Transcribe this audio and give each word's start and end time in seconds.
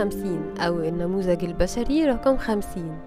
خمسين 0.00 0.42
أو 0.58 0.80
النموذج 0.80 1.44
البشري 1.44 2.04
رقم 2.04 2.36
خمسين 2.36 2.98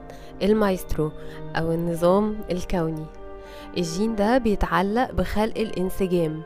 المايسترو 0.43 1.11
أو 1.55 1.71
النظام 1.71 2.37
الكوني. 2.51 3.05
الجين 3.77 4.15
ده 4.15 4.37
بيتعلق 4.37 5.11
بخلق 5.11 5.57
الانسجام 5.57 6.41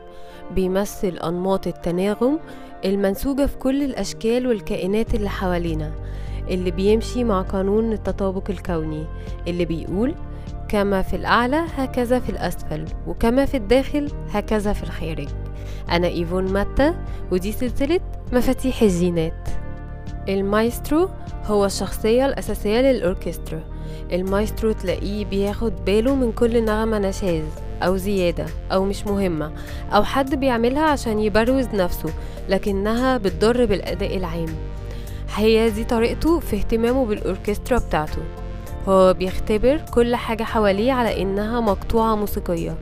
بيمثل 0.54 1.08
أنماط 1.08 1.66
التناغم 1.66 2.38
المنسوجة 2.84 3.46
في 3.46 3.56
كل 3.56 3.82
الأشكال 3.82 4.46
والكائنات 4.46 5.14
اللي 5.14 5.28
حوالينا 5.28 5.92
اللي 6.50 6.70
بيمشي 6.70 7.24
مع 7.24 7.42
قانون 7.42 7.92
التطابق 7.92 8.50
الكوني 8.50 9.06
اللي 9.48 9.64
بيقول 9.64 10.14
كما 10.68 11.02
في 11.02 11.16
الأعلى 11.16 11.64
هكذا 11.76 12.20
في 12.20 12.28
الأسفل 12.30 12.84
وكما 13.06 13.44
في 13.44 13.56
الداخل 13.56 14.10
هكذا 14.30 14.72
في 14.72 14.82
الخارج. 14.82 15.28
أنا 15.90 16.06
إيفون 16.06 16.52
ماتا 16.52 16.94
ودي 17.32 17.52
سلسلة 17.52 18.00
مفاتيح 18.32 18.82
الجينات. 18.82 19.48
المايسترو 20.28 21.08
هو 21.44 21.64
الشخصية 21.64 22.26
الأساسية 22.26 22.80
للأوركسترا. 22.80 23.60
المايسترو 24.12 24.72
تلاقيه 24.72 25.24
بياخد 25.24 25.84
باله 25.84 26.14
من 26.14 26.32
كل 26.32 26.64
نغمة 26.64 26.98
نشاز 26.98 27.44
أو 27.82 27.96
زيادة 27.96 28.46
أو 28.72 28.84
مش 28.84 29.06
مهمة 29.06 29.52
أو 29.92 30.04
حد 30.04 30.34
بيعملها 30.34 30.82
عشان 30.82 31.18
يبروز 31.18 31.66
نفسه 31.74 32.08
لكنها 32.48 33.18
بتضر 33.18 33.64
بالأداء 33.64 34.16
العام. 34.16 34.48
هي 35.34 35.70
دي 35.70 35.84
طريقته 35.84 36.40
في 36.40 36.56
اهتمامه 36.56 37.06
بالأوركسترا 37.06 37.78
بتاعته. 37.78 38.22
هو 38.88 39.14
بيختبر 39.14 39.80
كل 39.94 40.16
حاجة 40.16 40.42
حواليه 40.44 40.92
على 40.92 41.22
إنها 41.22 41.60
مقطوعة 41.60 42.14
موسيقية 42.14 42.76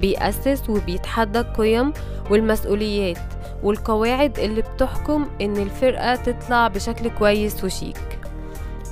بيأسس 0.00 0.70
وبيتحدى 0.70 1.40
القيم 1.40 1.92
والمسؤوليات. 2.30 3.18
والقواعد 3.62 4.38
اللي 4.38 4.62
بتحكم 4.62 5.26
إن 5.40 5.56
الفرقة 5.56 6.14
تطلع 6.14 6.68
بشكل 6.68 7.10
كويس 7.10 7.64
وشيك. 7.64 8.18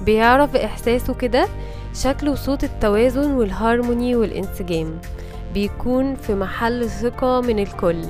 بيعرف 0.04 0.56
إحساسه 0.56 1.14
كده 1.14 1.48
شكل 1.94 2.28
وصوت 2.28 2.64
التوازن 2.64 3.30
والهارموني 3.32 4.16
والانسجام. 4.16 4.98
بيكون 5.54 6.14
في 6.14 6.34
محل 6.34 6.90
ثقة 6.90 7.40
من 7.40 7.58
الكل 7.58 8.00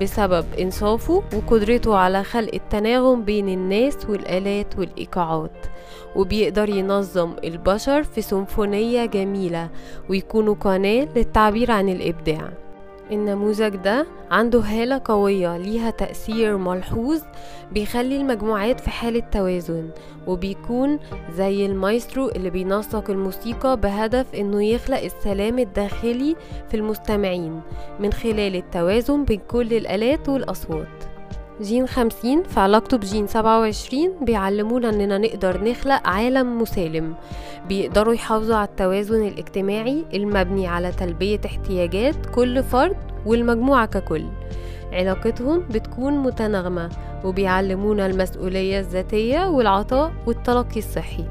بسبب 0.00 0.44
إنصافه 0.60 1.22
وقدرته 1.34 1.96
على 1.96 2.24
خلق 2.24 2.54
التناغم 2.54 3.24
بين 3.24 3.48
الناس 3.48 4.06
والآلات 4.08 4.78
والإيقاعات. 4.78 5.66
وبيقدر 6.16 6.68
ينظم 6.68 7.32
البشر 7.44 8.02
في 8.02 8.22
سيمفونية 8.22 9.06
جميلة 9.06 9.68
ويكونوا 10.10 10.54
قناة 10.54 11.08
للتعبير 11.16 11.70
عن 11.70 11.88
الإبداع. 11.88 12.50
النموذج 13.12 13.76
ده 13.76 14.06
عنده 14.30 14.60
هالة 14.60 15.02
قوية 15.04 15.56
ليها 15.56 15.90
تأثير 15.90 16.56
ملحوظ 16.56 17.22
بيخلي 17.72 18.16
المجموعات 18.16 18.80
في 18.80 18.90
حالة 18.90 19.20
توازن 19.32 19.90
وبيكون 20.26 20.98
زي 21.34 21.66
المايسترو 21.66 22.28
اللي 22.28 22.50
بينسق 22.50 23.10
الموسيقى 23.10 23.76
بهدف 23.80 24.34
إنه 24.34 24.64
يخلق 24.64 25.00
السلام 25.00 25.58
الداخلي 25.58 26.36
في 26.68 26.76
المستمعين 26.76 27.60
من 28.00 28.12
خلال 28.12 28.56
التوازن 28.56 29.24
بين 29.24 29.40
كل 29.48 29.72
الآلات 29.72 30.28
والأصوات. 30.28 31.11
جين 31.62 31.86
خمسين 31.86 32.42
في 32.42 32.60
علاقته 32.60 32.96
بجين 32.96 33.26
سبعة 33.26 33.60
وعشرين 33.60 34.12
بيعلمونا 34.20 34.88
إننا 34.88 35.18
نقدر 35.18 35.64
نخلق 35.64 36.08
عالم 36.08 36.62
مسالم 36.62 37.14
بيقدروا 37.68 38.14
يحافظوا 38.14 38.56
على 38.56 38.68
التوازن 38.68 39.26
الاجتماعي 39.26 40.04
المبني 40.14 40.66
على 40.66 40.92
تلبية 40.92 41.40
احتياجات 41.46 42.26
كل 42.34 42.62
فرد 42.62 42.96
والمجموعة 43.26 43.86
ككل. 43.86 44.24
علاقتهم 44.92 45.60
بتكون 45.70 46.18
متناغمة 46.18 46.90
وبيعلمونا 47.24 48.06
المسؤولية 48.06 48.80
الذاتية 48.80 49.48
والعطاء 49.48 50.12
والتلقي 50.26 50.78
الصحي. 50.78 51.24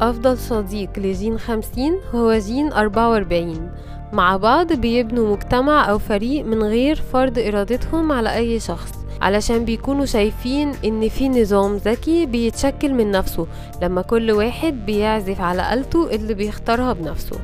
أفضل 0.00 0.38
صديق 0.38 0.90
لجين 0.98 1.38
خمسين 1.38 2.00
هو 2.14 2.38
جين 2.38 2.72
أربعة 2.72 3.10
وأربعين. 3.10 3.70
مع 4.12 4.36
بعض 4.36 4.72
بيبنوا 4.72 5.32
مجتمع 5.32 5.90
أو 5.90 5.98
فريق 5.98 6.44
من 6.44 6.62
غير 6.62 6.96
فرض 6.96 7.38
إرادتهم 7.38 8.12
على 8.12 8.34
أي 8.34 8.60
شخص. 8.60 9.03
علشان 9.24 9.64
بيكونوا 9.64 10.04
شايفين 10.04 10.72
إن 10.84 11.08
في 11.08 11.28
نظام 11.28 11.76
ذكي 11.76 12.26
بيتشكل 12.26 12.94
من 12.94 13.10
نفسه 13.10 13.46
لما 13.82 14.02
كل 14.02 14.30
واحد 14.30 14.86
بيعزف 14.86 15.40
على 15.40 15.74
آلته 15.74 16.10
اللي 16.10 16.34
بيختارها 16.34 16.92
بنفسه. 16.92 17.36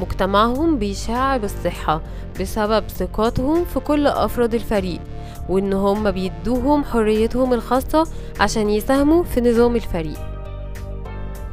مجتمعهم 0.00 0.78
بيشع 0.78 1.36
بالصحة 1.36 2.00
بسبب 2.40 2.88
ثقتهم 2.88 3.64
في 3.64 3.80
كل 3.80 4.06
أفراد 4.06 4.54
الفريق 4.54 5.00
وإن 5.48 5.72
هم 5.72 6.10
بيدوهم 6.10 6.84
حريتهم 6.84 7.52
الخاصة 7.52 8.06
عشان 8.40 8.70
يساهموا 8.70 9.22
في 9.22 9.40
نظام 9.40 9.76
الفريق. 9.76 10.18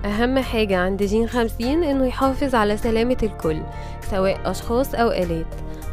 أهم 0.05 0.39
حاجة 0.39 0.77
عند 0.77 1.03
جين 1.03 1.27
خمسين 1.27 1.83
إنه 1.83 2.05
يحافظ 2.05 2.55
على 2.55 2.77
سلامة 2.77 3.17
الكل 3.23 3.61
سواء 4.11 4.51
أشخاص 4.51 4.95
أو 4.95 5.11
آلات. 5.11 5.45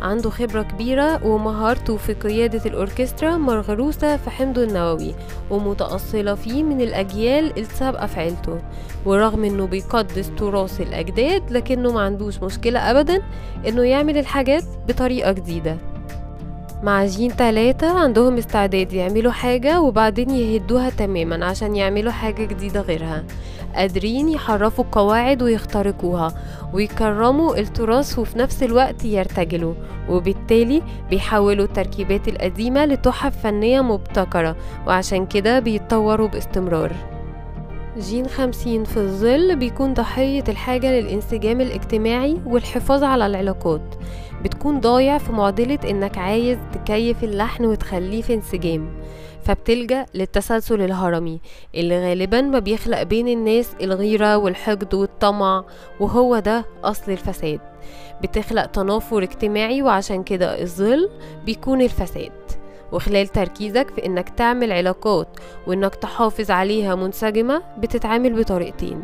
عنده 0.03 0.31
خبرة 0.31 0.63
كبيرة 0.63 1.27
ومهارته 1.27 1.97
في 1.97 2.13
قيادة 2.13 2.63
الأوركسترا 2.67 3.37
مرغروسة 3.37 4.17
في 4.17 4.31
حمضه 4.31 4.63
النووي 4.63 5.15
ومتأصلة 5.51 6.35
فيه 6.35 6.63
من 6.63 6.81
الأجيال 6.81 7.59
السابقة 7.59 8.07
في 8.07 8.21
عيلته 8.21 8.59
ورغم 9.07 9.45
إنه 9.45 9.67
بيقدس 9.67 10.31
تراث 10.39 10.81
الأجداد 10.81 11.51
لكنه 11.51 11.93
ما 11.93 12.01
عندوش 12.01 12.43
مشكلة 12.43 12.91
أبدا 12.91 13.23
إنه 13.69 13.83
يعمل 13.83 14.19
الحاجات 14.19 14.65
بطريقة 14.89 15.33
جديدة. 15.33 15.77
مع 16.83 17.07
جين 17.07 17.37
تلاتة 17.37 17.99
عندهم 17.99 18.37
استعداد 18.37 18.93
يعملوا 18.93 19.33
حاجة 19.33 19.81
وبعدين 19.81 20.31
يهدوها 20.31 20.91
تماما 20.91 21.47
عشان 21.47 21.77
يعملوا 21.77 22.13
حاجة 22.13 22.45
جديدة 22.45 22.81
غيرها. 22.81 23.25
قادرين 23.75 24.29
يحرفوا 24.29 24.85
القواعد 24.85 25.43
ويخترقوها 25.43 26.35
ويكرموا 26.73 27.57
التراث 27.57 28.19
وفي 28.19 28.39
نفس 28.39 28.63
الوقت 28.63 29.05
يرتجلوا 29.05 29.75
وبالتالي 30.09 30.83
بيحولوا 31.11 31.65
التركيبات 31.65 32.29
القديمة 32.29 32.85
لتحف 32.85 33.43
فنية 33.43 33.81
مبتكرة 33.81 34.57
وعشان 34.87 35.27
كده 35.27 35.59
بيتطوروا 35.59 36.29
باستمرار. 36.29 37.10
جين 37.99 38.27
خمسين 38.27 38.85
في 38.85 38.97
الظل 38.97 39.57
بيكون 39.57 39.95
ضحية 39.95 40.45
الحاجة 40.49 41.01
للانسجام 41.01 41.61
الاجتماعي 41.61 42.37
والحفاظ 42.47 43.05
على 43.05 43.27
العلاقات. 43.27 43.95
بتكون 44.45 44.81
ضايع 44.81 45.19
في 45.19 45.33
معضلة 45.33 45.79
إنك 45.91 46.19
عايز 46.19 46.59
تكيف 46.73 47.25
اللحن 47.25 47.65
وتخليه 47.65 48.23
في 48.23 48.35
انسجام. 48.35 48.91
فبتلجأ 49.43 50.07
للتسلسل 50.15 50.83
الهرمي 50.83 51.41
اللي 51.75 52.09
غالبا 52.09 52.41
ما 52.41 52.59
بيخلق 52.59 53.03
بين 53.03 53.29
الناس 53.29 53.71
الغيرة 53.81 54.37
والحقد 54.37 54.95
والطمع 54.95 55.65
وهو 56.01 56.39
ده 56.39 56.65
أصل 56.85 57.13
الفساد. 57.13 57.61
بتخلق 58.23 58.67
تنافر 58.67 59.23
اجتماعي 59.23 59.83
وعشان 59.83 60.23
كده 60.23 60.63
الظل 60.63 61.11
بيكون 61.47 61.81
الفساد. 61.83 62.33
وخلال 62.93 63.29
تركيزك 63.29 63.91
في 63.91 64.07
إنك 64.07 64.29
تعمل 64.29 64.73
علاقات 64.73 65.29
وإنك 65.67 65.95
تحافظ 65.95 66.51
عليها 66.51 66.95
منسجمة 66.95 67.63
بتتعامل 67.79 68.41
بطريقتين. 68.41 69.03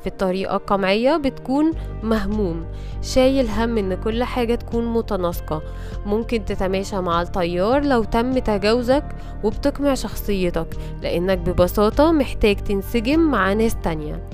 في 0.00 0.06
الطريقة 0.06 0.56
القمعية 0.56 1.16
بتكون 1.16 1.72
مهموم 2.02 2.64
شايل 3.02 3.48
هم 3.48 3.78
إن 3.78 3.94
كل 3.94 4.24
حاجة 4.24 4.54
تكون 4.54 4.92
متناسقة. 4.92 5.62
ممكن 6.06 6.44
تتماشى 6.44 7.00
مع 7.00 7.22
التيار 7.22 7.84
لو 7.84 8.04
تم 8.04 8.38
تجاوزك 8.38 9.04
وبتقمع 9.44 9.94
شخصيتك 9.94 10.66
لإنك 11.02 11.38
ببساطة 11.38 12.12
محتاج 12.12 12.56
تنسجم 12.56 13.20
مع 13.20 13.52
ناس 13.52 13.76
تانية. 13.82 14.28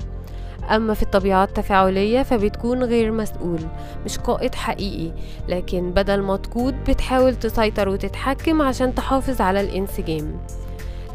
أما 0.75 0.93
في 0.93 1.03
الطبيعة 1.03 1.43
التفاعلية 1.43 2.23
فبتكون 2.23 2.83
غير 2.83 3.11
مسؤول 3.11 3.59
مش 4.05 4.17
قائد 4.17 4.55
حقيقي 4.55 5.11
لكن 5.47 5.91
بدل 5.91 6.21
ما 6.21 6.37
تقود 6.37 6.75
بتحاول 6.89 7.35
تسيطر 7.35 7.89
وتتحكم 7.89 8.61
عشان 8.61 8.95
تحافظ 8.95 9.41
على 9.41 9.61
الانسجام. 9.61 10.37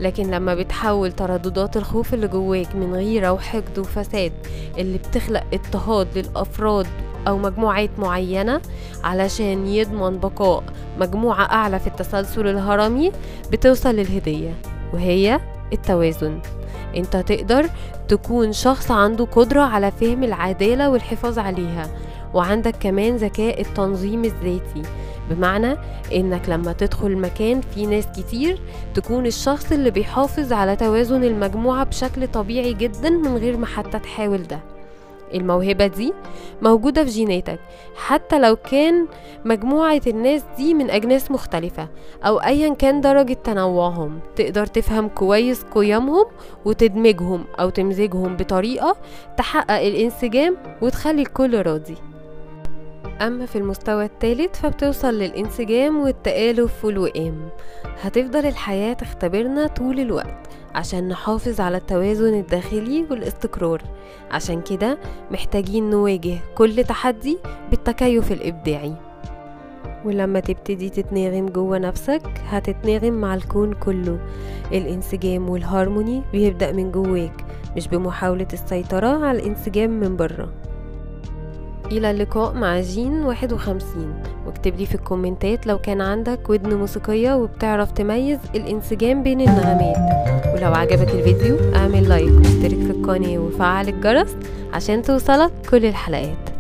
لكن 0.01 0.31
لما 0.31 0.55
بتحول 0.55 1.13
ترددات 1.13 1.77
الخوف 1.77 2.15
اللي 2.15 2.29
جواك 2.29 2.75
من 2.77 2.95
غيرة 2.95 3.33
وحقد 3.33 3.79
وفساد 3.79 4.33
اللي 4.79 4.99
بتخلق 4.99 5.45
اضطهاد 5.53 6.19
للأفراد 6.19 6.87
أو 7.29 7.39
مجموعات 7.39 7.91
معينة 7.99 8.61
علشان 9.05 9.67
يضمن 9.67 10.19
بقاء 10.19 10.63
مجموعة 11.01 11.43
أعلى 11.45 11.79
في 11.79 11.87
التسلسل 11.87 12.47
الهرمي 12.49 13.13
بتوصل 13.53 13.95
للهدية 13.95 14.55
وهي 14.95 15.41
التوازن. 15.73 16.39
انت 16.97 17.17
تقدر 17.17 17.67
تكون 18.09 18.53
شخص 18.53 18.91
عنده 18.91 19.25
قدرة 19.25 19.61
على 19.61 19.91
فهم 19.91 20.25
العدالة 20.25 20.91
والحفاظ 20.91 21.39
عليها 21.39 21.91
وعندك 22.35 22.75
كمان 22.81 23.17
ذكاء 23.17 23.61
التنظيم 23.61 24.25
الذاتي. 24.25 24.83
بمعنى 25.31 25.77
انك 26.15 26.49
لما 26.49 26.73
تدخل 26.73 27.17
مكان 27.17 27.61
فيه 27.61 27.87
ناس 27.87 28.07
كتير 28.07 28.61
تكون 28.95 29.27
الشخص 29.27 29.73
اللي 29.73 29.91
بيحافظ 29.91 30.53
على 30.53 30.77
توازن 30.77 31.25
المجموعة 31.25 31.85
بشكل 31.85 32.29
طبيعي 32.29 32.75
جدا 32.75 33.11
من 33.11 33.37
غير 33.37 33.57
ما 33.57 33.67
حتى 33.67 33.99
تحاول 33.99 34.43
ده. 34.43 34.76
الموهبة 35.35 35.87
دي 35.87 36.13
موجودة 36.63 37.05
في 37.05 37.11
جيناتك 37.11 37.59
حتى 37.97 38.39
لو 38.39 38.57
كان 38.57 39.07
مجموعة 39.45 40.01
الناس 40.07 40.43
دي 40.57 40.75
من 40.75 40.91
أجناس 40.91 41.31
مختلفة 41.31 41.89
أو 42.23 42.39
أيا 42.39 42.75
كان 42.75 43.01
درجة 43.01 43.33
تنوعهم 43.33 44.21
تقدر 44.37 44.67
تفهم 44.67 45.09
كويس 45.09 45.65
قيمهم 45.75 46.27
وتدمجهم 46.65 47.45
أو 47.61 47.71
تمزجهم 47.71 48.37
بطريقة 48.37 48.97
تحقق 49.37 49.81
الانسجام 49.81 50.57
وتخلي 50.83 51.23
الكل 51.23 51.63
راضي. 51.63 51.97
أما 53.23 53.47
في 53.47 53.59
المستوى 53.59 54.05
الثالث 54.05 54.61
فبتوصل 54.61 55.15
للانسجام 55.15 55.99
والتآلف 56.01 56.85
والوئام. 56.85 57.49
هتفضل 58.01 58.47
الحياة 58.47 58.93
تختبرنا 58.93 59.67
طول 59.67 60.01
الوقت 60.01 60.49
عشان 60.75 61.09
نحافظ 61.09 61.61
على 61.61 61.77
التوازن 61.77 62.35
الداخلي 62.35 63.07
والاستقرار. 63.11 63.83
عشان 64.31 64.61
كده 64.61 64.99
محتاجين 65.31 65.91
نواجه 65.91 66.39
كل 66.55 66.85
تحدي 66.85 67.39
بالتكيف 67.71 68.33
الإبداعي. 68.33 68.95
ولما 70.05 70.41
تبتدي 70.41 70.89
تتناغم 70.89 71.47
جوه 71.47 71.79
نفسك 71.79 72.23
هتتناغم 72.47 73.15
مع 73.15 73.35
الكون 73.35 73.73
كله. 73.73 74.19
الانسجام 74.73 75.51
والهارموني 75.51 76.23
بيبدأ 76.33 76.73
من 76.73 76.93
جواك 76.93 77.45
مش 77.77 77.89
بمحاولة 77.89 78.49
السيطرة 78.53 79.27
على 79.27 79.39
الانسجام 79.39 79.91
من 79.91 80.17
بره. 80.17 80.66
إلى 81.93 82.11
اللقاء 82.11 82.53
مع 82.55 82.81
جين 82.81 83.25
51 83.25 84.23
واكتب 84.47 84.77
لي 84.77 84.87
في 84.87 84.95
الكومنتات 84.95 85.67
لو 85.67 85.79
كان 85.79 86.01
عندك 86.01 86.51
ودن 86.51 86.75
موسيقية 86.75 87.35
وبتعرف 87.35 87.93
تميز 87.93 88.39
الانسجام 88.55 89.23
بين 89.23 89.41
النغمات. 89.41 89.97
ولو 90.55 90.75
عجبك 90.75 91.11
الفيديو 91.11 91.57
أعمل 91.75 92.09
like 92.09 92.33
واشترك 92.39 92.79
في 92.79 92.91
القناة 92.91 93.39
وفعل 93.39 93.89
الجرس 93.89 94.37
عشان 94.73 95.03
توصلك 95.03 95.53
كل 95.71 95.87
الحلقات. 95.87 96.56